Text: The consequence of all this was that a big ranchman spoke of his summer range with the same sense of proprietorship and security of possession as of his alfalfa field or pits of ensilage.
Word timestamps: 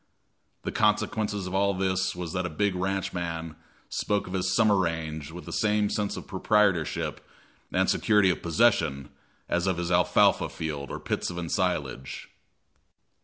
The 0.63 0.71
consequence 0.71 1.31
of 1.35 1.53
all 1.53 1.75
this 1.75 2.15
was 2.15 2.33
that 2.33 2.47
a 2.47 2.49
big 2.49 2.73
ranchman 2.73 3.55
spoke 3.87 4.25
of 4.25 4.33
his 4.33 4.55
summer 4.55 4.75
range 4.75 5.29
with 5.31 5.45
the 5.45 5.51
same 5.53 5.91
sense 5.91 6.17
of 6.17 6.25
proprietorship 6.25 7.21
and 7.71 7.87
security 7.87 8.31
of 8.31 8.41
possession 8.41 9.09
as 9.47 9.67
of 9.67 9.77
his 9.77 9.91
alfalfa 9.91 10.49
field 10.49 10.89
or 10.89 10.99
pits 10.99 11.29
of 11.29 11.37
ensilage. 11.37 12.31